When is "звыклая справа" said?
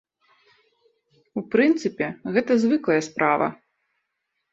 2.63-3.47